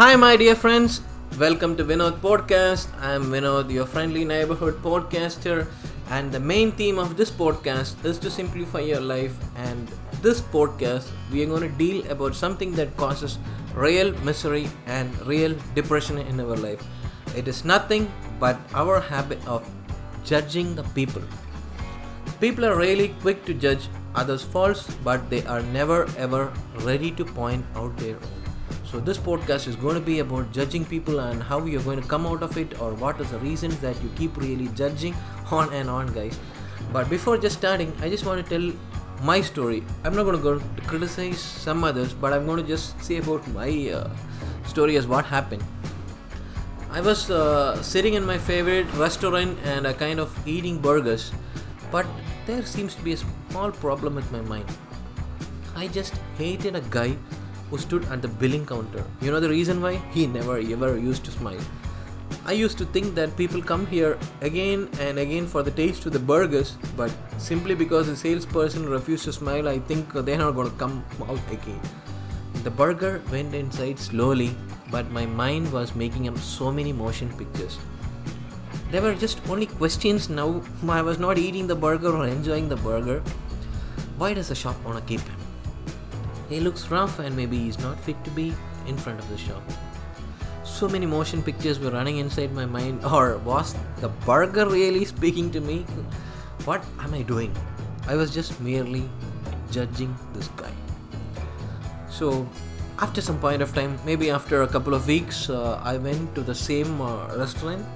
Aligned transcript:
Hi, 0.00 0.16
my 0.16 0.34
dear 0.34 0.54
friends. 0.56 1.02
Welcome 1.38 1.76
to 1.76 1.84
Vinod 1.84 2.20
Podcast. 2.20 2.88
I 3.06 3.12
am 3.12 3.24
Vinod, 3.24 3.70
your 3.70 3.84
friendly 3.84 4.24
neighborhood 4.24 4.76
podcaster, 4.82 5.66
and 6.08 6.32
the 6.32 6.40
main 6.40 6.72
theme 6.72 6.98
of 6.98 7.18
this 7.18 7.30
podcast 7.30 8.02
is 8.02 8.18
to 8.20 8.30
simplify 8.30 8.80
your 8.80 9.02
life. 9.02 9.34
And 9.56 9.92
this 10.22 10.40
podcast, 10.40 11.10
we 11.30 11.42
are 11.42 11.50
going 11.52 11.68
to 11.70 11.76
deal 11.82 12.10
about 12.10 12.34
something 12.34 12.72
that 12.76 12.96
causes 12.96 13.38
real 13.74 14.14
misery 14.30 14.70
and 14.86 15.26
real 15.26 15.54
depression 15.74 16.16
in 16.16 16.40
our 16.40 16.56
life. 16.56 16.82
It 17.36 17.46
is 17.46 17.66
nothing 17.66 18.10
but 18.38 18.58
our 18.72 19.00
habit 19.00 19.46
of 19.46 19.70
judging 20.24 20.74
the 20.74 20.84
people. 20.94 21.22
People 22.40 22.64
are 22.64 22.76
really 22.78 23.08
quick 23.20 23.44
to 23.44 23.52
judge 23.52 23.90
others' 24.14 24.42
faults, 24.42 24.90
but 25.04 25.28
they 25.28 25.44
are 25.44 25.60
never 25.60 26.08
ever 26.16 26.50
ready 26.90 27.10
to 27.10 27.24
point 27.26 27.66
out 27.76 27.94
their 27.98 28.16
own. 28.16 28.39
So, 28.90 28.98
this 28.98 29.18
podcast 29.18 29.68
is 29.68 29.76
going 29.76 29.94
to 29.94 30.00
be 30.00 30.18
about 30.18 30.50
judging 30.52 30.84
people 30.84 31.20
and 31.20 31.40
how 31.40 31.64
you're 31.64 31.82
going 31.82 32.02
to 32.02 32.08
come 32.08 32.26
out 32.26 32.42
of 32.42 32.56
it, 32.58 32.80
or 32.80 32.92
what 32.94 33.20
is 33.20 33.30
the 33.30 33.38
reasons 33.38 33.78
that 33.78 34.02
you 34.02 34.10
keep 34.16 34.36
really 34.36 34.66
judging 34.74 35.14
on 35.52 35.72
and 35.72 35.88
on, 35.88 36.12
guys. 36.12 36.36
But 36.92 37.08
before 37.08 37.38
just 37.38 37.58
starting, 37.58 37.92
I 38.02 38.08
just 38.10 38.26
want 38.26 38.44
to 38.44 38.50
tell 38.50 38.72
my 39.22 39.42
story. 39.42 39.84
I'm 40.02 40.16
not 40.16 40.24
going 40.24 40.36
to 40.36 40.42
go 40.42 40.58
to 40.58 40.82
criticize 40.88 41.38
some 41.38 41.84
others, 41.84 42.12
but 42.12 42.32
I'm 42.32 42.46
going 42.46 42.60
to 42.60 42.66
just 42.66 43.00
say 43.00 43.18
about 43.18 43.46
my 43.48 43.90
uh, 43.90 44.10
story 44.66 44.96
as 44.96 45.06
what 45.06 45.24
happened. 45.24 45.62
I 46.90 47.00
was 47.00 47.30
uh, 47.30 47.80
sitting 47.82 48.14
in 48.14 48.26
my 48.26 48.38
favorite 48.38 48.92
restaurant 48.94 49.56
and 49.66 49.86
I 49.86 49.92
kind 49.92 50.18
of 50.18 50.36
eating 50.48 50.78
burgers, 50.78 51.30
but 51.92 52.06
there 52.44 52.66
seems 52.66 52.96
to 52.96 53.02
be 53.02 53.12
a 53.12 53.16
small 53.50 53.70
problem 53.70 54.16
with 54.16 54.32
my 54.32 54.40
mind. 54.40 54.66
I 55.76 55.86
just 55.86 56.14
hated 56.36 56.74
a 56.74 56.80
guy 56.80 57.16
who 57.70 57.78
stood 57.78 58.04
at 58.06 58.20
the 58.20 58.28
billing 58.28 58.66
counter. 58.66 59.04
You 59.20 59.30
know 59.30 59.40
the 59.40 59.48
reason 59.48 59.80
why? 59.80 59.96
He 60.12 60.26
never 60.26 60.58
ever 60.58 60.98
used 60.98 61.24
to 61.24 61.30
smile. 61.30 61.60
I 62.44 62.52
used 62.52 62.78
to 62.78 62.84
think 62.84 63.14
that 63.14 63.36
people 63.36 63.62
come 63.62 63.86
here 63.86 64.18
again 64.40 64.88
and 64.98 65.18
again 65.18 65.46
for 65.46 65.62
the 65.62 65.70
taste 65.70 66.06
of 66.06 66.12
the 66.12 66.18
burgers, 66.18 66.76
but 66.96 67.12
simply 67.38 67.74
because 67.74 68.06
the 68.06 68.16
salesperson 68.16 68.88
refused 68.88 69.24
to 69.24 69.32
smile, 69.32 69.68
I 69.68 69.78
think 69.78 70.12
they're 70.12 70.38
not 70.38 70.52
going 70.52 70.70
to 70.70 70.76
come 70.76 71.04
out 71.28 71.40
again. 71.50 71.80
The 72.64 72.70
burger 72.70 73.22
went 73.30 73.54
inside 73.54 73.98
slowly, 73.98 74.54
but 74.90 75.10
my 75.10 75.26
mind 75.26 75.72
was 75.72 75.94
making 75.94 76.28
up 76.28 76.38
so 76.38 76.72
many 76.72 76.92
motion 76.92 77.30
pictures. 77.36 77.78
There 78.90 79.02
were 79.02 79.14
just 79.14 79.40
only 79.48 79.66
questions 79.66 80.28
now. 80.28 80.62
I 80.88 81.02
was 81.02 81.18
not 81.18 81.38
eating 81.38 81.66
the 81.66 81.76
burger 81.76 82.14
or 82.14 82.26
enjoying 82.26 82.68
the 82.68 82.76
burger. 82.76 83.22
Why 84.18 84.34
does 84.34 84.48
the 84.48 84.54
shop 84.54 84.76
owner 84.84 85.00
keep 85.02 85.20
him? 85.20 85.39
He 86.50 86.58
looks 86.58 86.90
rough 86.90 87.20
and 87.20 87.34
maybe 87.36 87.56
he's 87.56 87.78
not 87.78 87.98
fit 88.00 88.22
to 88.24 88.30
be 88.32 88.52
in 88.88 88.96
front 88.96 89.20
of 89.20 89.28
the 89.30 89.38
shop. 89.38 89.62
So 90.64 90.88
many 90.88 91.06
motion 91.06 91.42
pictures 91.42 91.78
were 91.78 91.92
running 91.92 92.18
inside 92.18 92.52
my 92.52 92.66
mind. 92.66 93.04
Or 93.18 93.38
was 93.38 93.76
the 94.00 94.08
burger 94.26 94.68
really 94.68 95.04
speaking 95.04 95.50
to 95.52 95.60
me? 95.60 95.86
What 96.64 96.84
am 96.98 97.14
I 97.14 97.22
doing? 97.22 97.54
I 98.08 98.16
was 98.16 98.34
just 98.34 98.60
merely 98.60 99.08
judging 99.70 100.16
this 100.34 100.48
guy. 100.56 100.72
So, 102.10 102.48
after 102.98 103.20
some 103.20 103.38
point 103.38 103.62
of 103.62 103.72
time, 103.72 103.98
maybe 104.04 104.30
after 104.30 104.62
a 104.62 104.68
couple 104.68 104.92
of 104.94 105.06
weeks, 105.06 105.48
uh, 105.48 105.80
I 105.84 105.96
went 105.98 106.34
to 106.34 106.42
the 106.42 106.54
same 106.54 107.00
uh, 107.00 107.34
restaurant. 107.36 107.86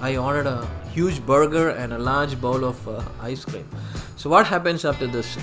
I 0.00 0.16
ordered 0.16 0.46
a 0.46 0.66
huge 0.92 1.24
burger 1.26 1.70
and 1.70 1.92
a 1.92 1.98
large 1.98 2.40
bowl 2.40 2.64
of 2.64 2.88
uh, 2.88 3.02
ice 3.20 3.44
cream. 3.44 3.68
So, 4.16 4.30
what 4.30 4.46
happens 4.46 4.84
after 4.84 5.06
this? 5.06 5.36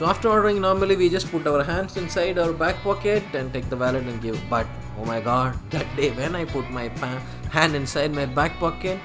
So, 0.00 0.06
after 0.06 0.30
ordering, 0.30 0.62
normally 0.62 0.96
we 0.96 1.10
just 1.10 1.30
put 1.30 1.46
our 1.46 1.62
hands 1.62 1.98
inside 1.98 2.38
our 2.38 2.54
back 2.54 2.76
pocket 2.76 3.22
and 3.34 3.52
take 3.52 3.68
the 3.68 3.76
wallet 3.76 4.04
and 4.04 4.22
give. 4.22 4.40
But 4.48 4.66
oh 4.98 5.04
my 5.04 5.20
god, 5.20 5.58
that 5.72 5.94
day 5.94 6.10
when 6.12 6.34
I 6.34 6.46
put 6.46 6.70
my 6.70 6.88
pa- 6.88 7.20
hand 7.50 7.76
inside 7.76 8.14
my 8.14 8.24
back 8.24 8.58
pocket, 8.58 8.98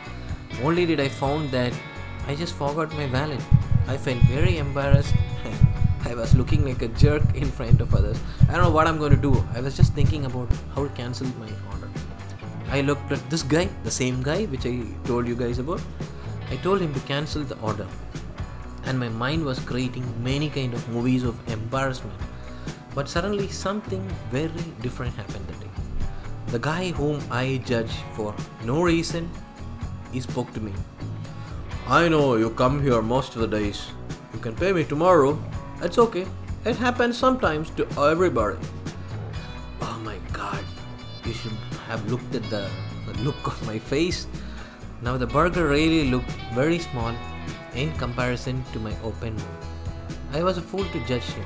only 0.64 0.86
did 0.86 1.02
I 1.02 1.09
found 1.09 1.52
that 1.52 1.74
I 2.28 2.36
just 2.36 2.56
forgot 2.56 2.94
my 2.94 3.08
wallet. 3.08 3.42
I 3.90 3.97
felt 3.97 4.22
very 4.30 4.58
embarrassed. 4.58 5.14
I 6.06 6.16
was 6.16 6.34
looking 6.34 6.64
like 6.64 6.81
a 6.81 6.88
jerk 6.88 7.36
in 7.36 7.52
front 7.52 7.81
of 7.81 7.94
others. 7.94 8.18
I 8.47 8.53
don't 8.53 8.64
know 8.64 8.72
what 8.72 8.88
I'm 8.88 8.97
going 8.97 9.14
to 9.14 9.22
do. 9.30 9.46
I 9.53 9.59
was 9.59 9.75
just 9.75 9.91
thinking 9.96 10.24
about 10.24 10.47
how 10.75 10.88
to 10.88 10.94
cancel 10.94 11.28
my 11.44 11.50
order. 11.74 11.90
I 12.70 12.80
looked 12.80 13.12
at 13.12 13.30
this 13.30 13.44
guy, 13.44 13.68
the 13.84 13.91
same 13.91 14.24
guy 14.24 14.46
which 14.46 14.66
I 14.66 14.80
told 15.03 15.28
you 15.28 15.36
guys 15.36 15.59
about. 15.59 15.81
I 16.50 16.56
told 16.56 16.80
him 16.80 16.94
to 16.94 17.02
cancel 17.02 17.44
the 17.44 17.59
order. 17.59 17.86
And 18.85 19.00
my 19.00 19.09
mind 19.09 19.44
was 19.44 19.59
creating 19.59 20.06
many 20.23 20.50
kind 20.50 20.73
of 20.73 20.88
movies 20.90 21.23
of 21.23 21.35
embarrassment. 21.50 22.19
But 22.94 23.09
suddenly 23.09 23.50
something 23.50 24.07
very 24.31 24.50
different 24.81 25.16
happened 25.16 25.47
that 25.47 25.59
day. 25.59 25.69
The 26.47 26.59
guy 26.59 26.91
whom 26.91 27.22
I 27.31 27.62
judge 27.66 27.91
for 28.13 28.34
no 28.63 28.84
reason, 28.84 29.29
he 30.12 30.22
spoke 30.22 30.53
to 30.53 30.62
me. 30.62 30.72
I 31.88 32.07
know 32.07 32.35
you 32.35 32.50
come 32.51 32.81
here 32.81 33.01
most 33.01 33.35
of 33.35 33.41
the 33.41 33.47
days. 33.47 33.88
You 34.34 34.40
can 34.40 34.56
pay 34.56 34.72
me 34.72 34.84
tomorrow. 34.84 35.38
It's 35.81 35.97
okay. 35.97 36.25
It 36.63 36.75
happens 36.78 37.17
sometimes 37.17 37.69
to 37.72 37.85
everybody. 38.00 38.57
Oh 39.81 40.00
my 40.03 40.17
god. 40.31 40.63
You 41.25 41.34
should 41.34 41.57
have 41.88 42.09
looked 42.09 42.34
at 42.34 42.44
the, 42.50 42.69
the 43.06 43.13
look 43.23 43.46
of 43.46 43.67
my 43.67 43.78
face. 43.78 44.28
Now 45.02 45.17
the 45.17 45.28
burger 45.28 45.67
really 45.67 46.09
looked 46.09 46.31
very 46.53 46.79
small 46.79 47.13
in 47.75 47.91
comparison 47.94 48.63
to 48.74 48.80
my 48.80 48.94
open 49.03 49.36
mouth. 49.36 49.68
I 50.34 50.44
was 50.44 50.58
a 50.58 50.62
fool 50.62 50.86
to 50.86 51.06
judge 51.06 51.24
him. 51.24 51.46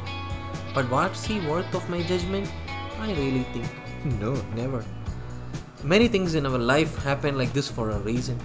But 0.73 0.89
what's 0.89 1.25
he 1.25 1.39
worth 1.41 1.73
of 1.73 1.89
my 1.89 2.01
judgment? 2.03 2.51
I 2.99 3.13
really 3.13 3.43
think 3.53 3.67
no, 4.19 4.33
never. 4.55 4.85
Many 5.83 6.07
things 6.07 6.35
in 6.35 6.45
our 6.45 6.57
life 6.57 6.95
happen 7.03 7.37
like 7.37 7.53
this 7.53 7.69
for 7.69 7.91
a 7.91 7.99
reason. 7.99 8.37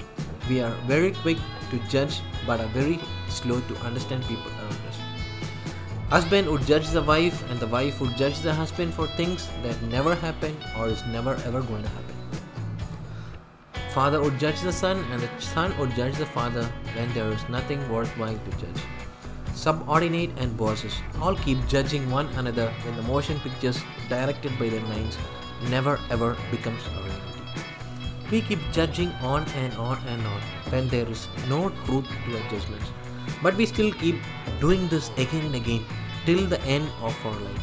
We 0.49 0.61
are 0.61 0.75
very 0.87 1.13
quick 1.13 1.39
to 1.71 1.79
judge 1.89 2.21
but 2.47 2.61
are 2.61 2.69
very 2.69 3.01
slow 3.29 3.61
to 3.61 3.77
understand 3.79 4.25
people 4.25 4.51
around 4.53 4.79
us. 4.89 4.99
Husband 6.11 6.49
would 6.49 6.67
judge 6.67 6.89
the 6.91 7.03
wife 7.03 7.43
and 7.51 7.59
the 7.59 7.67
wife 7.67 8.01
would 8.01 8.17
judge 8.17 8.41
the 8.41 8.55
husband 8.55 8.95
for 8.95 9.07
things 9.17 9.49
that 9.63 9.81
never 9.83 10.15
happen 10.15 10.57
or 10.79 10.87
is 10.89 11.05
never 11.07 11.35
ever 11.47 11.63
going 11.63 11.83
to 11.83 11.89
happen. 11.89 12.14
Father 13.95 14.21
would 14.21 14.41
judge 14.41 14.61
the 14.61 14.73
son 14.73 15.05
and 15.13 15.23
the 15.23 15.29
son 15.39 15.73
would 15.79 15.95
judge 15.95 16.17
the 16.17 16.27
father 16.27 16.65
when 16.97 17.13
there 17.15 17.31
is 17.33 17.49
nothing 17.49 17.81
worthwhile 17.89 18.39
to 18.47 18.51
judge. 18.63 18.81
Subordinate 19.55 20.33
and 20.37 20.57
bosses 20.57 20.97
all 21.23 21.37
keep 21.37 21.65
judging 21.69 22.11
one 22.11 22.27
another 22.41 22.73
when 22.83 22.97
the 22.97 23.03
motion 23.03 23.39
pictures 23.39 23.79
directed 24.09 24.59
by 24.59 24.69
their 24.69 24.87
minds 24.87 25.17
never 25.71 26.01
ever 26.11 26.37
becomes 26.51 26.83
a 26.89 27.03
reality. 27.03 27.45
We 28.33 28.41
keep 28.41 28.59
judging 28.73 29.13
on 29.35 29.47
and 29.63 29.73
on 29.75 29.99
and 30.09 30.27
on 30.27 30.41
when 30.71 30.89
there 30.89 31.09
is 31.09 31.29
no 31.49 31.71
truth 31.85 32.09
to 32.25 32.37
our 32.37 32.51
judgments. 32.51 32.91
But 33.45 33.55
we 33.55 33.65
still 33.65 33.93
keep 33.93 34.17
doing 34.61 34.89
this 34.89 35.11
again 35.11 35.47
and 35.47 35.55
again 35.55 35.87
till 36.27 36.45
the 36.47 36.61
end 36.63 36.91
of 37.01 37.15
our 37.25 37.39
lives. 37.47 37.63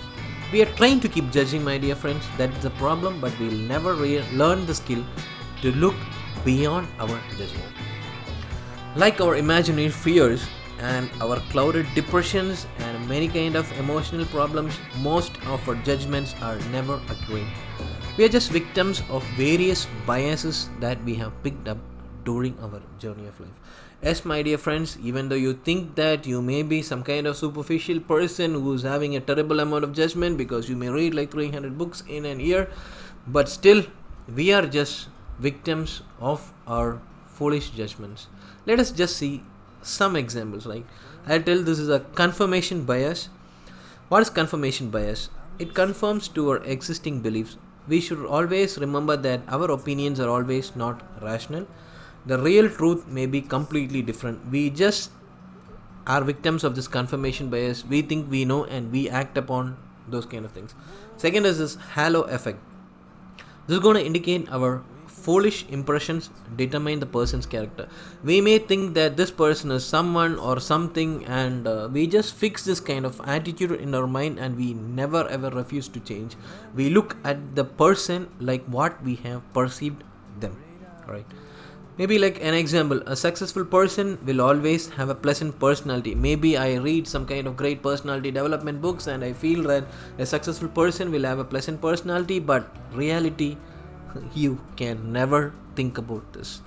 We 0.54 0.62
are 0.62 0.74
trying 0.80 1.02
to 1.02 1.10
keep 1.10 1.30
judging, 1.30 1.62
my 1.62 1.78
dear 1.78 1.96
friends. 1.96 2.24
That's 2.38 2.64
the 2.64 2.70
problem, 2.72 3.20
but 3.20 3.38
we'll 3.38 3.62
never 3.76 3.96
re- 3.96 4.24
learn 4.32 4.66
the 4.66 4.76
skill 4.76 5.04
to 5.62 5.72
look 5.74 5.96
beyond 6.46 6.88
our 7.00 7.20
judgment. 7.38 7.74
Like 8.96 9.22
our 9.22 9.36
imaginary 9.36 9.90
fears 9.90 10.48
and 10.80 11.10
our 11.22 11.40
clouded 11.52 11.88
depressions 11.96 12.68
and 12.80 13.08
many 13.08 13.28
kind 13.28 13.56
of 13.56 13.72
emotional 13.80 14.26
problems, 14.26 14.78
most 15.00 15.38
of 15.48 15.68
our 15.70 15.76
judgments 15.76 16.36
are 16.42 16.58
never 16.72 17.00
accurate. 17.10 17.48
We 18.18 18.26
are 18.26 18.30
just 18.30 18.52
victims 18.52 19.02
of 19.10 19.24
various 19.38 19.88
biases 20.06 20.70
that 20.80 21.02
we 21.04 21.16
have 21.16 21.32
picked 21.44 21.68
up 21.68 21.78
during 22.26 22.58
our 22.60 22.82
journey 23.00 23.28
of 23.28 23.40
life. 23.40 23.60
Yes, 24.04 24.26
my 24.26 24.42
dear 24.42 24.58
friends, 24.58 24.98
even 25.02 25.30
though 25.30 25.36
you 25.36 25.54
think 25.54 25.96
that 25.96 26.26
you 26.26 26.42
may 26.42 26.64
be 26.64 26.82
some 26.82 27.04
kind 27.04 27.28
of 27.28 27.38
superficial 27.38 28.00
person 28.00 28.54
who's 28.56 28.82
having 28.82 29.16
a 29.16 29.20
terrible 29.20 29.60
amount 29.60 29.84
of 29.84 29.94
judgment 29.94 30.38
because 30.38 30.68
you 30.68 30.76
may 30.76 30.90
read 30.90 31.14
like 31.14 31.32
300 31.32 31.78
books 31.78 32.04
in 32.10 32.26
an 32.26 32.40
year, 32.40 32.70
but 33.28 33.48
still, 33.48 33.86
we 34.36 34.52
are 34.52 34.66
just 34.66 35.08
victims 35.40 36.02
of 36.20 36.54
our 36.68 37.02
foolish 37.26 37.70
judgments. 37.72 38.28
Let 38.66 38.80
us 38.80 38.92
just 38.92 39.18
see 39.18 39.44
some 39.82 40.16
examples. 40.16 40.66
Like 40.66 40.86
I 41.28 41.40
tell, 41.40 41.62
this 41.62 41.80
is 41.80 41.90
a 41.90 42.00
confirmation 42.00 42.86
bias. 42.86 43.30
What 44.10 44.22
is 44.22 44.30
confirmation 44.30 44.90
bias? 44.90 45.30
It 45.60 45.74
confirms 45.74 46.28
to 46.30 46.50
our 46.52 46.64
existing 46.64 47.22
beliefs. 47.22 47.58
We 47.88 48.00
should 48.00 48.26
always 48.26 48.78
remember 48.78 49.18
that 49.18 49.42
our 49.48 49.72
opinions 49.72 50.20
are 50.20 50.30
always 50.30 50.76
not 50.76 51.02
rational. 51.22 51.68
The 52.26 52.38
real 52.38 52.70
truth 52.70 53.08
may 53.08 53.26
be 53.26 53.42
completely 53.42 54.02
different. 54.02 54.52
We 54.52 54.70
just 54.70 55.12
are 56.06 56.24
victims 56.24 56.64
of 56.64 56.76
this 56.76 56.88
confirmation 56.88 57.50
bias. 57.50 57.86
We 57.86 58.02
think 58.02 58.30
we 58.30 58.46
know 58.46 58.66
and 58.66 58.92
we 58.92 59.10
act 59.10 59.38
upon 59.38 59.78
those 60.08 60.26
kind 60.26 60.46
of 60.46 60.52
things. 60.52 60.76
Second 61.18 61.46
is 61.46 61.58
this 61.58 61.76
halo 61.96 62.22
effect. 62.24 62.60
This 63.68 63.78
is 63.78 63.84
going 63.84 63.96
to 63.96 64.06
indicate 64.06 64.48
our 64.52 64.84
foolish 65.26 65.66
impressions 65.70 66.30
determine 66.56 67.00
the 67.00 67.06
person's 67.06 67.46
character. 67.46 67.88
We 68.24 68.42
may 68.42 68.58
think 68.60 68.94
that 68.96 69.18
this 69.18 69.32
person 69.32 69.72
is 69.72 69.86
someone 69.86 70.38
or 70.38 70.60
something, 70.60 71.26
and 71.26 71.68
uh, 71.68 71.90
we 71.92 72.08
just 72.08 72.36
fix 72.36 72.66
this 72.66 72.80
kind 72.80 73.06
of 73.06 73.22
attitude 73.26 73.72
in 73.72 73.96
our 73.96 74.08
mind 74.08 74.40
and 74.40 74.58
we 74.58 74.74
never 74.74 75.28
ever 75.28 75.50
refuse 75.50 75.88
to 75.90 76.00
change. 76.00 76.36
We 76.76 76.90
look 76.90 77.16
at 77.24 77.56
the 77.56 77.66
person 77.66 78.28
like 78.40 78.66
what 78.66 79.02
we 79.04 79.16
have 79.28 79.42
perceived 79.54 80.04
them, 80.40 80.58
right? 81.08 81.26
Maybe, 81.98 82.18
like 82.18 82.38
an 82.42 82.54
example, 82.54 83.02
a 83.06 83.16
successful 83.16 83.64
person 83.64 84.18
will 84.26 84.42
always 84.42 84.88
have 85.00 85.10
a 85.10 85.16
pleasant 85.24 85.60
personality. 85.60 86.16
Maybe 86.16 86.58
I 86.58 86.76
read 86.78 87.08
some 87.08 87.26
kind 87.26 87.46
of 87.48 87.58
great 87.58 87.84
personality 87.84 88.32
development 88.32 88.82
books 88.82 89.08
and 89.08 89.24
I 89.24 89.34
feel 89.34 89.62
that 89.64 89.84
a 90.18 90.26
successful 90.26 90.70
person 90.70 91.12
will 91.12 91.24
have 91.24 91.40
a 91.40 91.44
pleasant 91.44 91.82
personality, 91.82 92.40
but 92.40 92.76
reality, 92.94 93.58
you 94.34 94.60
can 94.76 95.12
never 95.12 95.54
think 95.76 95.98
about 95.98 96.34
this. 96.34 96.62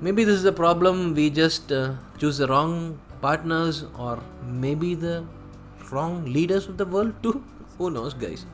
Maybe 0.00 0.24
this 0.24 0.36
is 0.38 0.44
a 0.44 0.52
problem, 0.52 1.14
we 1.14 1.30
just 1.30 1.72
uh, 1.72 1.94
choose 2.18 2.38
the 2.38 2.46
wrong 2.46 2.98
partners 3.20 3.84
or 3.98 4.22
maybe 4.44 4.94
the 4.94 5.24
wrong 5.90 6.24
leaders 6.24 6.66
of 6.68 6.76
the 6.76 6.84
world 6.84 7.14
too. 7.22 7.42
Who 7.78 7.90
knows, 7.90 8.14
guys? 8.14 8.44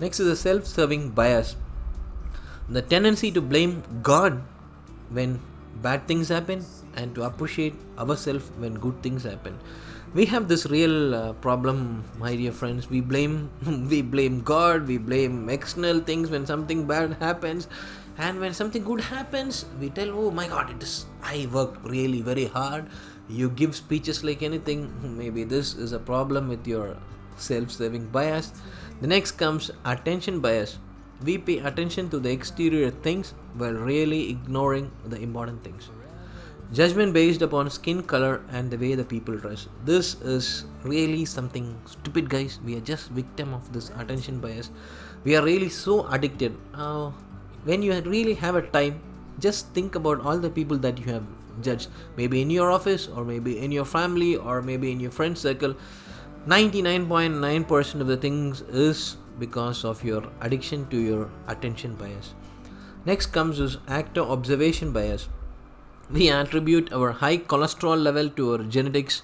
Next 0.00 0.20
is 0.20 0.26
a 0.26 0.36
self 0.36 0.66
serving 0.66 1.10
bias. 1.10 1.56
The 2.68 2.82
tendency 2.82 3.30
to 3.32 3.40
blame 3.40 3.82
God 4.02 4.42
when 5.10 5.40
bad 5.82 6.06
things 6.06 6.28
happen 6.28 6.64
and 6.96 7.14
to 7.14 7.22
appreciate 7.22 7.74
ourselves 7.98 8.50
when 8.58 8.74
good 8.74 9.02
things 9.02 9.24
happen 9.24 9.58
we 10.14 10.26
have 10.26 10.46
this 10.46 10.66
real 10.66 11.14
uh, 11.14 11.32
problem 11.34 12.04
my 12.18 12.36
dear 12.36 12.52
friends. 12.52 12.90
We 12.90 13.00
blame 13.00 13.50
we 13.90 14.02
blame 14.02 14.42
god 14.42 14.86
we 14.86 14.98
blame 14.98 15.48
external 15.48 16.00
things 16.00 16.28
when 16.30 16.44
something 16.46 16.86
bad 16.86 17.16
happens. 17.20 17.68
And 18.18 18.40
when 18.40 18.52
something 18.52 18.84
good 18.84 19.00
happens 19.00 19.64
we 19.80 19.88
tell 19.88 20.10
oh 20.10 20.30
my 20.30 20.46
god 20.46 20.68
it 20.70 20.82
is 20.82 21.06
i 21.22 21.48
worked 21.52 21.88
really 21.88 22.20
very 22.20 22.44
hard. 22.44 22.90
You 23.28 23.48
give 23.48 23.74
speeches 23.74 24.22
like 24.22 24.42
anything. 24.42 24.92
Maybe 25.16 25.44
this 25.44 25.74
is 25.74 25.92
a 25.92 25.98
problem 25.98 26.48
with 26.48 26.66
your 26.66 26.96
self-serving 27.36 28.08
bias. 28.08 28.52
The 29.00 29.06
next 29.06 29.32
comes 29.32 29.70
attention 29.86 30.40
bias. 30.40 30.78
We 31.24 31.38
pay 31.38 31.58
attention 31.58 32.10
to 32.10 32.18
the 32.18 32.30
exterior 32.30 32.90
things 32.90 33.32
while 33.54 33.72
really 33.72 34.28
ignoring 34.30 34.90
the 35.06 35.20
important 35.20 35.64
things. 35.64 35.88
Judgment 36.72 37.12
based 37.12 37.42
upon 37.42 37.68
skin 37.68 38.02
color 38.02 38.40
and 38.50 38.70
the 38.70 38.78
way 38.78 38.94
the 38.94 39.04
people 39.04 39.36
dress. 39.36 39.68
This 39.84 40.14
is 40.22 40.64
really 40.84 41.26
something 41.26 41.78
stupid, 41.84 42.30
guys. 42.30 42.60
We 42.64 42.76
are 42.76 42.80
just 42.80 43.10
victim 43.10 43.52
of 43.52 43.70
this 43.74 43.90
attention 43.98 44.40
bias. 44.40 44.70
We 45.22 45.36
are 45.36 45.44
really 45.44 45.68
so 45.68 46.06
addicted. 46.08 46.56
Uh, 46.72 47.10
when 47.64 47.82
you 47.82 47.92
really 48.00 48.32
have 48.32 48.54
a 48.54 48.62
time, 48.62 49.02
just 49.38 49.68
think 49.74 49.96
about 49.96 50.22
all 50.22 50.38
the 50.38 50.48
people 50.48 50.78
that 50.78 50.96
you 50.96 51.12
have 51.12 51.24
judged. 51.60 51.88
Maybe 52.16 52.40
in 52.40 52.48
your 52.48 52.70
office, 52.70 53.06
or 53.06 53.22
maybe 53.22 53.58
in 53.58 53.70
your 53.70 53.84
family, 53.84 54.36
or 54.36 54.62
maybe 54.62 54.90
in 54.90 54.98
your 54.98 55.10
friend 55.10 55.36
circle. 55.36 55.76
99.9% 56.46 58.00
of 58.00 58.06
the 58.06 58.16
things 58.16 58.62
is 58.62 59.18
because 59.38 59.84
of 59.84 60.02
your 60.02 60.22
addiction 60.40 60.88
to 60.88 60.96
your 60.96 61.30
attention 61.48 61.96
bias. 61.96 62.34
Next 63.04 63.26
comes 63.26 63.60
is 63.60 63.76
actor 63.88 64.22
observation 64.22 64.92
bias. 64.92 65.28
We 66.12 66.28
attribute 66.28 66.92
our 66.92 67.10
high 67.10 67.38
cholesterol 67.38 68.02
level 68.02 68.28
to 68.30 68.52
our 68.52 68.58
genetics 68.64 69.22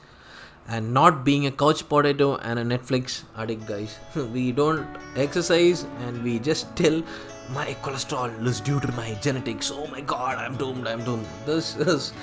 and 0.67 0.95
not 0.95 1.23
being 1.23 1.45
a 1.47 1.51
couch 1.51 1.87
potato 1.87 2.37
and 2.37 2.59
a 2.59 2.65
Netflix 2.65 3.25
addict, 3.37 3.67
guys. 3.67 3.99
we 4.33 4.53
don't 4.53 4.87
exercise 5.15 5.85
and 6.01 6.23
we 6.23 6.39
just 6.39 6.75
tell 6.77 7.03
my 7.51 7.77
cholesterol 7.83 8.47
is 8.47 8.61
due 8.61 8.81
to 8.81 8.93
my 8.93 9.13
genetics. 9.21 9.71
Oh 9.71 9.87
my 9.89 10.01
god, 10.01 10.39
I'm 10.39 10.57
doomed, 10.57 10.87
I'm 10.87 11.05
doomed. 11.05 11.27
This 11.45 11.77
is 11.77 12.15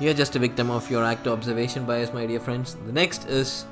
you're 0.00 0.14
just 0.14 0.34
a 0.34 0.38
victim 0.38 0.70
of 0.70 0.90
your 0.90 1.04
actor 1.04 1.30
observation 1.30 1.84
bias, 1.84 2.12
my 2.14 2.24
dear 2.24 2.40
friends. 2.40 2.76
The 2.86 2.92
next 2.92 3.28
is 3.28 3.66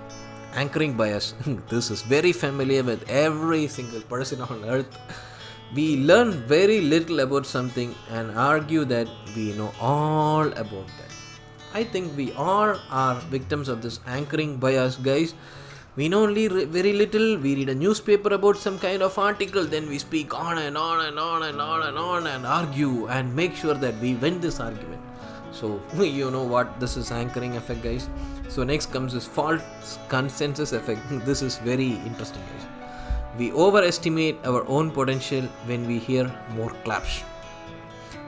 anchoring 0.54 0.94
bias. 0.94 1.34
this 1.70 1.90
is 1.90 2.02
very 2.02 2.32
familiar 2.32 2.82
with 2.82 3.08
every 3.08 3.66
single 3.66 4.02
person 4.02 4.42
on 4.42 4.64
earth. 4.64 4.98
We 5.74 5.96
learn 5.96 6.32
very 6.46 6.80
little 6.80 7.20
about 7.20 7.46
something 7.46 7.94
and 8.08 8.30
argue 8.38 8.84
that 8.84 9.08
we 9.34 9.52
know 9.54 9.72
all 9.80 10.46
about 10.46 10.86
that. 10.98 11.12
I 11.72 11.82
think 11.82 12.16
we 12.16 12.32
all 12.34 12.76
are 12.90 13.16
victims 13.22 13.68
of 13.68 13.82
this 13.82 13.98
anchoring 14.06 14.58
bias, 14.58 14.94
guys. 14.96 15.34
We 15.96 16.08
know 16.08 16.22
only 16.22 16.46
very 16.46 16.92
little. 16.92 17.38
We 17.38 17.56
read 17.56 17.68
a 17.68 17.74
newspaper 17.74 18.34
about 18.34 18.56
some 18.56 18.78
kind 18.78 19.02
of 19.02 19.18
article, 19.18 19.64
then 19.64 19.88
we 19.88 19.98
speak 19.98 20.32
on 20.32 20.58
and 20.58 20.78
on 20.78 21.06
and 21.06 21.18
on 21.18 21.42
and 21.42 21.60
on 21.60 21.82
and 21.82 21.98
on 21.98 22.26
and 22.28 22.46
argue 22.46 23.08
and 23.08 23.34
make 23.34 23.56
sure 23.56 23.74
that 23.74 23.98
we 23.98 24.14
win 24.14 24.40
this 24.40 24.60
argument. 24.60 25.02
So, 25.50 25.82
you 25.96 26.30
know 26.30 26.44
what 26.44 26.78
this 26.78 26.96
is 26.96 27.10
anchoring 27.10 27.56
effect, 27.56 27.82
guys. 27.82 28.08
So 28.48 28.62
next 28.62 28.92
comes 28.92 29.12
this 29.12 29.26
false 29.26 29.98
consensus 30.08 30.72
effect. 30.72 31.00
this 31.26 31.42
is 31.42 31.58
very 31.58 31.92
interesting 32.06 32.42
guys. 32.52 32.83
We 33.36 33.52
overestimate 33.52 34.38
our 34.44 34.66
own 34.68 34.90
potential 34.92 35.42
when 35.66 35.86
we 35.86 35.98
hear 35.98 36.30
more 36.54 36.70
claps. 36.84 37.24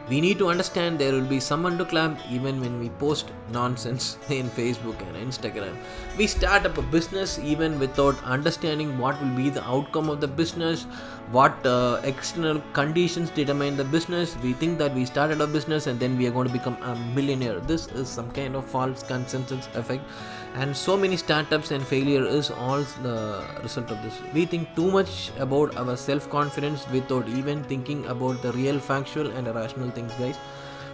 We 0.09 0.21
need 0.21 0.39
to 0.39 0.49
understand 0.49 1.01
there 1.01 1.13
will 1.13 1.29
be 1.29 1.41
someone 1.41 1.79
to 1.79 1.85
clap 1.85 2.19
even 2.31 2.61
when 2.61 2.79
we 2.79 2.91
post 2.91 3.33
nonsense 3.53 4.19
in 4.29 4.49
Facebook 4.49 5.01
and 5.01 5.17
Instagram. 5.17 5.77
We 6.17 6.27
start 6.27 6.65
up 6.65 6.79
a 6.79 6.83
business 6.83 7.39
even 7.39 7.79
without 7.81 8.23
understanding 8.23 8.99
what 8.99 9.21
will 9.21 9.35
be 9.35 9.51
the 9.51 9.65
outcome 9.65 10.09
of 10.09 10.21
the 10.21 10.29
business, 10.29 10.87
what 11.31 11.67
uh, 11.67 12.01
external 12.05 12.61
conditions 12.73 13.31
determine 13.31 13.77
the 13.77 13.85
business. 13.85 14.37
We 14.43 14.53
think 14.53 14.79
that 14.79 14.95
we 14.95 15.05
started 15.05 15.41
a 15.41 15.47
business 15.47 15.87
and 15.87 15.99
then 15.99 16.17
we 16.17 16.27
are 16.27 16.31
going 16.31 16.47
to 16.47 16.53
become 16.53 16.77
a 16.83 16.95
millionaire. 17.15 17.61
This 17.61 17.89
is 17.89 18.09
some 18.09 18.31
kind 18.31 18.55
of 18.55 18.65
false 18.65 19.03
consensus 19.03 19.69
effect 19.75 20.03
and 20.63 20.77
so 20.77 20.97
many 20.97 21.17
startups 21.17 21.71
and 21.71 21.87
failure 21.87 22.25
is 22.25 22.51
all 22.51 22.83
the 23.07 23.45
result 23.63 23.91
of 23.91 24.03
this 24.03 24.21
we 24.33 24.45
think 24.47 24.75
too 24.75 24.91
much 24.91 25.31
about 25.47 25.77
our 25.77 25.97
self 25.97 26.29
confidence 26.31 26.87
without 26.91 27.29
even 27.29 27.63
thinking 27.65 28.07
about 28.07 28.41
the 28.43 28.53
real 28.53 28.79
factual 28.79 29.31
and 29.33 29.55
rational 29.55 29.91
things 29.91 30.13
guys 30.15 30.39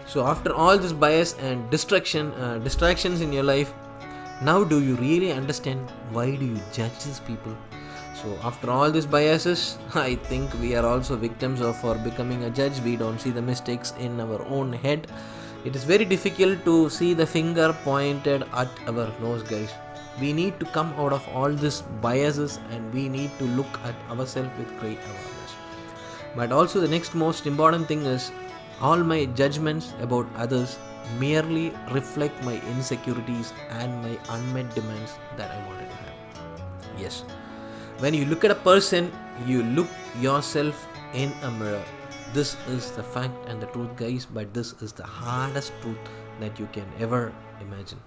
so 0.06 0.26
after 0.26 0.52
all 0.52 0.76
this 0.78 0.92
bias 0.92 1.34
and 1.50 1.70
distraction 1.70 2.32
uh, 2.32 2.58
distractions 2.58 3.20
in 3.20 3.32
your 3.32 3.44
life 3.44 3.72
now 4.42 4.64
do 4.64 4.82
you 4.82 4.96
really 4.96 5.30
understand 5.32 5.92
why 6.10 6.26
do 6.34 6.44
you 6.44 6.60
judge 6.72 6.98
these 7.04 7.20
people 7.20 7.56
so 8.22 8.38
after 8.44 8.70
all 8.70 8.90
these 8.90 9.06
biases 9.06 9.78
i 9.94 10.14
think 10.30 10.52
we 10.60 10.74
are 10.76 10.86
also 10.86 11.16
victims 11.16 11.60
of 11.60 11.76
for 11.76 11.94
becoming 11.96 12.44
a 12.44 12.50
judge 12.50 12.80
we 12.80 12.96
don't 12.96 13.20
see 13.20 13.30
the 13.30 13.42
mistakes 13.42 13.94
in 13.98 14.20
our 14.20 14.42
own 14.46 14.72
head 14.72 15.06
it 15.64 15.76
is 15.76 15.84
very 15.84 16.04
difficult 16.04 16.64
to 16.64 16.90
see 16.90 17.14
the 17.14 17.24
finger 17.24 17.72
pointed 17.84 18.42
at 18.52 18.68
our 18.88 19.06
nose, 19.20 19.44
guys. 19.44 19.70
We 20.20 20.32
need 20.32 20.58
to 20.58 20.66
come 20.66 20.92
out 20.94 21.12
of 21.12 21.26
all 21.28 21.50
these 21.52 21.82
biases 22.00 22.58
and 22.70 22.92
we 22.92 23.08
need 23.08 23.30
to 23.38 23.44
look 23.44 23.78
at 23.84 23.94
ourselves 24.10 24.50
with 24.58 24.68
great 24.80 24.98
awareness. 24.98 25.54
But 26.34 26.50
also, 26.50 26.80
the 26.80 26.88
next 26.88 27.14
most 27.14 27.46
important 27.46 27.86
thing 27.86 28.04
is 28.06 28.32
all 28.80 28.96
my 28.96 29.26
judgments 29.26 29.94
about 30.00 30.26
others 30.34 30.80
merely 31.20 31.72
reflect 31.92 32.42
my 32.42 32.60
insecurities 32.70 33.52
and 33.70 34.02
my 34.02 34.18
unmet 34.30 34.74
demands 34.74 35.14
that 35.36 35.52
I 35.52 35.64
wanted 35.68 35.88
to 35.90 35.96
have. 35.96 36.98
Yes, 36.98 37.24
when 38.02 38.12
you 38.12 38.26
look 38.26 38.44
at 38.44 38.50
a 38.50 38.60
person, 38.68 39.10
you 39.46 39.62
look 39.62 39.88
yourself 40.20 40.86
in 41.14 41.32
a 41.42 41.50
mirror 41.52 41.84
this 42.32 42.56
is 42.66 42.90
the 42.92 43.02
fact 43.02 43.34
and 43.46 43.60
the 43.60 43.66
truth, 43.66 43.94
guys, 43.94 44.24
but 44.24 44.54
this 44.54 44.72
is 44.80 44.92
the 44.92 45.04
hardest 45.04 45.72
truth 45.82 45.98
that 46.40 46.58
you 46.58 46.66
can 46.72 46.86
ever 46.98 47.30
imagine. 47.60 48.00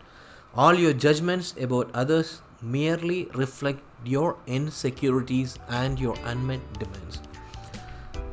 All 0.56 0.74
your 0.74 0.94
judgments 0.94 1.54
about 1.62 1.92
others 1.94 2.42
merely 2.62 3.30
reflect 3.36 3.82
your 4.04 4.38
insecurities 4.48 5.60
and 5.70 6.00
your 6.00 6.16
unmet 6.26 6.62
demands. 6.80 7.22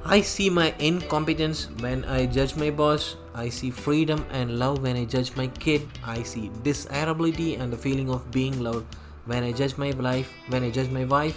I 0.04 0.22
see 0.22 0.48
my 0.48 0.74
incompetence 0.78 1.68
when 1.80 2.06
I 2.06 2.24
judge 2.24 2.56
my 2.56 2.70
boss. 2.70 3.16
I 3.34 3.50
see 3.50 3.70
freedom 3.70 4.24
and 4.30 4.58
love 4.58 4.82
when 4.82 4.96
I 4.96 5.04
judge 5.04 5.36
my 5.36 5.46
kid. 5.46 5.86
I 6.04 6.22
see 6.22 6.50
desirability 6.62 7.56
and 7.56 7.70
the 7.70 7.76
feeling 7.76 8.08
of 8.08 8.30
being 8.30 8.60
loved 8.60 8.96
when 9.26 9.44
I 9.44 9.52
judge 9.52 9.76
my 9.76 9.90
life, 9.90 10.32
when 10.48 10.64
I 10.64 10.70
judge 10.70 10.88
my 10.88 11.04
wife. 11.04 11.36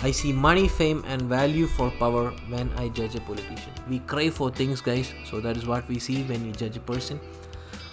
I 0.00 0.10
see 0.10 0.32
money, 0.32 0.66
fame, 0.66 1.04
and 1.06 1.22
value 1.22 1.66
for 1.66 1.90
power 1.92 2.30
when 2.48 2.70
I 2.76 2.88
judge 2.88 3.14
a 3.14 3.20
politician. 3.20 3.72
We 3.88 4.00
crave 4.00 4.34
for 4.34 4.50
things, 4.50 4.80
guys, 4.80 5.12
so 5.24 5.40
that 5.40 5.56
is 5.56 5.66
what 5.66 5.88
we 5.88 5.98
see 5.98 6.24
when 6.24 6.44
you 6.44 6.52
judge 6.52 6.76
a 6.76 6.80
person. 6.80 7.20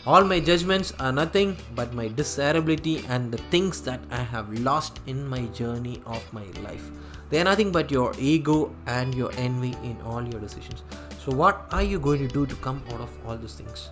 All 0.08 0.24
my 0.24 0.40
judgments 0.40 0.92
are 1.00 1.12
nothing 1.12 1.56
but 1.76 1.94
my 1.94 2.08
desirability 2.08 3.06
and 3.10 3.32
the 3.32 3.38
things 3.52 3.82
that 3.82 4.00
I 4.10 4.24
have 4.24 4.52
lost 4.62 5.02
in 5.06 5.28
my 5.28 5.42
journey 5.48 6.02
of 6.06 6.24
my 6.34 6.46
life. 6.64 6.90
They 7.30 7.42
are 7.42 7.44
nothing 7.44 7.72
but 7.72 7.92
your 7.92 8.14
ego 8.18 8.74
and 8.88 9.14
your 9.14 9.32
envy 9.38 9.76
in 9.84 10.02
all 10.04 10.24
your 10.24 10.40
decisions. 10.40 10.84
So, 11.24 11.32
what 11.32 11.68
are 11.72 11.84
you 11.84 12.00
going 12.00 12.28
to 12.28 12.34
do 12.34 12.48
to 12.48 12.56
come 12.56 12.82
out 12.92 13.02
of 13.02 13.12
all 13.28 13.38
these 13.38 13.54
things? 13.54 13.90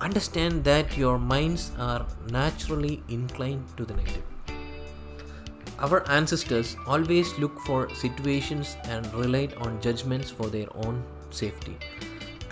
Understand 0.00 0.64
that 0.64 0.98
your 0.98 1.18
minds 1.18 1.72
are 1.78 2.04
naturally 2.28 3.02
inclined 3.08 3.64
to 3.78 3.86
the 3.86 3.94
negative 3.94 4.31
our 5.82 6.08
ancestors 6.08 6.76
always 6.86 7.36
look 7.38 7.58
for 7.60 7.92
situations 7.94 8.76
and 8.84 9.12
relied 9.14 9.54
on 9.54 9.80
judgments 9.80 10.30
for 10.30 10.48
their 10.48 10.68
own 10.84 11.02
safety. 11.30 11.76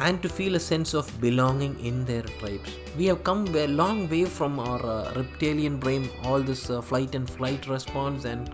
and 0.05 0.23
to 0.23 0.29
feel 0.35 0.55
a 0.57 0.61
sense 0.61 0.95
of 0.95 1.09
belonging 1.21 1.79
in 1.89 2.05
their 2.07 2.23
tribes. 2.23 2.71
We 2.97 3.07
have 3.07 3.23
come 3.23 3.43
a 3.55 3.67
long 3.67 4.09
way 4.09 4.25
from 4.25 4.59
our 4.59 4.85
uh, 4.85 5.13
reptilian 5.15 5.77
brain, 5.79 6.09
all 6.25 6.41
this 6.41 6.71
uh, 6.71 6.81
flight 6.81 7.15
and 7.15 7.29
flight 7.29 7.69
response, 7.69 8.25
and 8.25 8.51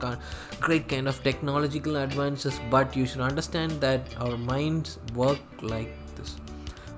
great 0.61 0.88
kind 0.88 1.06
of 1.06 1.23
technological 1.23 1.97
advances. 1.97 2.61
But 2.68 2.97
you 2.97 3.06
should 3.06 3.21
understand 3.21 3.80
that 3.80 4.12
our 4.18 4.37
minds 4.37 4.99
work 5.14 5.38
like 5.62 5.92
this. 6.16 6.35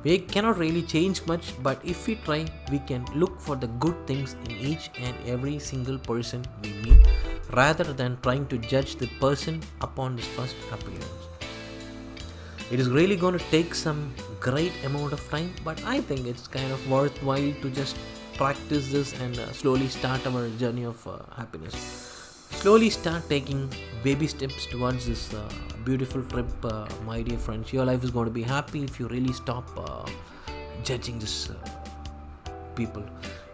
We 0.02 0.18
cannot 0.18 0.56
really 0.56 0.82
change 0.82 1.26
much, 1.26 1.52
but 1.62 1.84
if 1.84 2.06
we 2.06 2.14
try, 2.14 2.46
we 2.72 2.78
can 2.78 3.04
look 3.14 3.40
for 3.40 3.56
the 3.56 3.66
good 3.86 4.06
things 4.06 4.34
in 4.46 4.52
each 4.52 4.90
and 4.96 5.14
every 5.26 5.58
single 5.58 5.98
person 5.98 6.42
we 6.62 6.72
meet 6.72 7.17
rather 7.52 7.92
than 7.92 8.18
trying 8.22 8.46
to 8.48 8.58
judge 8.58 8.96
the 8.96 9.06
person 9.20 9.62
upon 9.80 10.16
his 10.16 10.26
first 10.26 10.56
appearance. 10.72 11.04
It 12.70 12.78
is 12.80 12.90
really 12.90 13.16
going 13.16 13.38
to 13.38 13.44
take 13.50 13.74
some 13.74 14.12
great 14.40 14.72
amount 14.84 15.12
of 15.12 15.30
time, 15.30 15.54
but 15.64 15.82
I 15.84 16.00
think 16.00 16.26
it's 16.26 16.46
kind 16.46 16.70
of 16.70 16.90
worthwhile 16.90 17.52
to 17.62 17.70
just 17.70 17.96
practice 18.34 18.92
this 18.92 19.18
and 19.20 19.38
uh, 19.38 19.50
slowly 19.52 19.88
start 19.88 20.26
our 20.26 20.48
journey 20.58 20.84
of 20.84 21.06
uh, 21.06 21.18
happiness. 21.34 21.74
Slowly 22.50 22.90
start 22.90 23.28
taking 23.28 23.72
baby 24.02 24.26
steps 24.26 24.66
towards 24.66 25.06
this 25.06 25.32
uh, 25.32 25.48
beautiful 25.84 26.22
trip, 26.24 26.46
uh, 26.64 26.86
my 27.06 27.22
dear 27.22 27.38
friends. 27.38 27.72
Your 27.72 27.84
life 27.84 28.04
is 28.04 28.10
going 28.10 28.26
to 28.26 28.32
be 28.32 28.42
happy 28.42 28.84
if 28.84 29.00
you 29.00 29.08
really 29.08 29.32
stop 29.32 29.66
uh, 29.76 30.08
judging 30.84 31.18
this 31.18 31.50
uh, 31.50 31.54
people. 32.74 33.04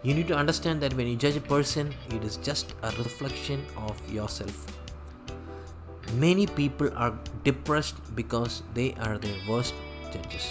You 0.05 0.13
need 0.13 0.27
to 0.29 0.37
understand 0.37 0.81
that 0.81 0.93
when 0.93 1.07
you 1.07 1.17
judge 1.17 1.35
a 1.35 1.41
person, 1.41 1.93
it 2.11 2.23
is 2.23 2.37
just 2.37 2.73
a 2.83 2.91
reflection 3.03 3.65
of 3.75 3.99
yourself 4.13 4.67
Many 6.13 6.45
people 6.47 6.89
are 6.95 7.13
depressed 7.43 7.95
because 8.15 8.63
they 8.73 8.93
are 9.01 9.17
their 9.17 9.35
worst 9.49 9.73
judges. 10.13 10.47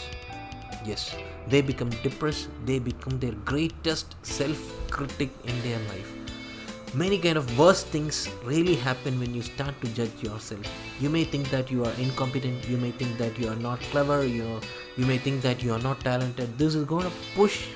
Yes, 0.84 1.16
they 1.48 1.62
become 1.62 1.88
depressed, 2.02 2.48
they 2.66 2.78
become 2.78 3.18
their 3.18 3.32
greatest 3.46 4.16
self 4.22 4.58
critic 4.90 5.30
in 5.44 5.62
their 5.62 5.78
life. 5.88 6.12
Many 6.92 7.18
kind 7.18 7.38
of 7.38 7.58
worst 7.58 7.86
things 7.86 8.28
really 8.44 8.74
happen 8.74 9.18
when 9.18 9.34
you 9.34 9.42
start 9.42 9.80
to 9.80 9.88
judge 9.88 10.22
yourself. 10.22 10.60
You 11.00 11.08
may 11.08 11.24
think 11.24 11.48
that 11.50 11.70
you 11.70 11.84
are 11.84 11.92
incompetent, 11.98 12.68
you 12.68 12.76
may 12.76 12.90
think 12.90 13.16
that 13.18 13.38
you 13.38 13.48
are 13.48 13.56
not 13.56 13.80
clever, 13.92 14.26
you 14.26 14.60
you 14.96 15.06
may 15.06 15.18
think 15.18 15.40
that 15.42 15.62
you 15.62 15.72
are 15.72 15.82
not 15.86 16.00
talented. 16.00 16.58
This 16.58 16.74
is 16.74 16.84
going 16.84 17.04
to 17.04 17.12
push 17.34 17.68